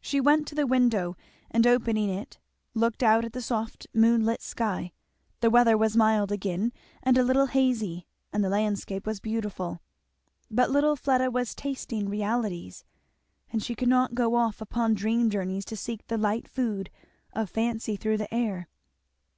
[0.00, 1.14] She went to the window
[1.50, 2.38] and opening it
[2.72, 4.92] looked out at the soft moonlit sky;
[5.40, 9.82] the weather was mild again and a little hazy, and the landscape was beautiful.
[10.50, 12.86] But little Fleda was tasting realities,
[13.52, 16.88] and she could not go off upon dream journeys to seek the light food
[17.34, 18.68] of fancy through the air.